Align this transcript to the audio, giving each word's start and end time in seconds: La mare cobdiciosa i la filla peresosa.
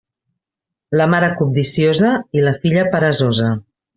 La 1.01 1.05
mare 1.15 1.27
cobdiciosa 1.41 2.11
i 2.39 2.45
la 2.47 2.57
filla 2.65 2.89
peresosa. 2.97 3.53